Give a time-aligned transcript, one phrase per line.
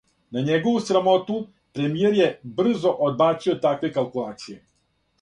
[0.35, 1.37] На његову срамоту,
[1.79, 4.63] премијер је брзо одбацио такве калкулације.